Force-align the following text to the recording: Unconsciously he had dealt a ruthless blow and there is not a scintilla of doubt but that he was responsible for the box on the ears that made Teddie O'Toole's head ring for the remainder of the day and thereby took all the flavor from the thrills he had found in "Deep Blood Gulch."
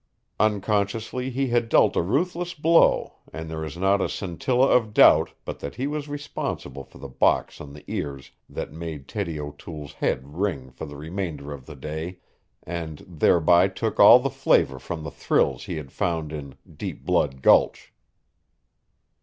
Unconsciously 0.39 1.29
he 1.29 1.49
had 1.49 1.69
dealt 1.69 1.95
a 1.95 2.01
ruthless 2.01 2.55
blow 2.55 3.17
and 3.31 3.51
there 3.51 3.63
is 3.63 3.77
not 3.77 4.01
a 4.01 4.09
scintilla 4.09 4.65
of 4.69 4.95
doubt 4.95 5.29
but 5.45 5.59
that 5.59 5.75
he 5.75 5.85
was 5.85 6.07
responsible 6.07 6.83
for 6.83 6.97
the 6.97 7.07
box 7.07 7.61
on 7.61 7.71
the 7.73 7.83
ears 7.87 8.31
that 8.49 8.73
made 8.73 9.07
Teddie 9.07 9.39
O'Toole's 9.39 9.93
head 9.93 10.35
ring 10.39 10.71
for 10.71 10.87
the 10.87 10.95
remainder 10.97 11.53
of 11.53 11.67
the 11.67 11.75
day 11.75 12.17
and 12.63 13.05
thereby 13.07 13.67
took 13.67 13.99
all 13.99 14.17
the 14.17 14.31
flavor 14.31 14.79
from 14.79 15.03
the 15.03 15.11
thrills 15.11 15.65
he 15.65 15.75
had 15.77 15.91
found 15.91 16.33
in 16.33 16.55
"Deep 16.77 17.05
Blood 17.05 17.43
Gulch." 17.43 17.93